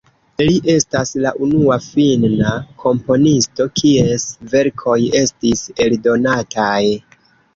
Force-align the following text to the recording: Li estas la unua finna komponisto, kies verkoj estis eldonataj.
Li 0.47 0.53
estas 0.75 1.09
la 1.25 1.31
unua 1.47 1.75
finna 1.87 2.53
komponisto, 2.85 3.67
kies 3.81 4.25
verkoj 4.53 4.97
estis 5.21 5.61
eldonataj. 5.87 6.81